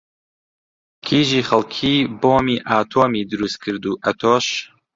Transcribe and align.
کیژی 1.05 1.41
خەڵکی 1.49 1.95
بۆمی 2.21 2.57
ئاتۆمی 2.69 3.23
دروست 3.31 3.57
کرد 3.63 3.83
و 3.89 3.93
ئەتۆش 4.03 4.45